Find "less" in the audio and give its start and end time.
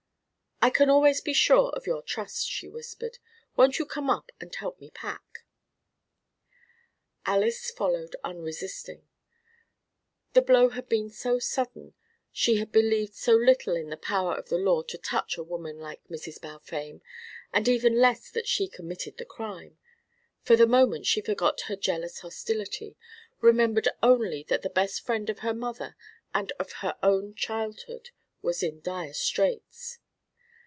17.99-18.29